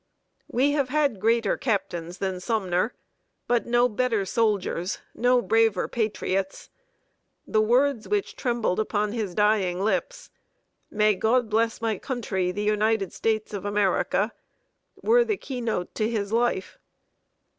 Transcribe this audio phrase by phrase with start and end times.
[0.47, 2.95] We have had greater captains than Sumner;
[3.47, 6.71] but no better soldiers, no braver patriots.
[7.45, 10.31] The words which trembled upon his dying lips
[10.89, 14.33] "May God bless my country, the United States of America"
[15.03, 16.79] were the key note to his life.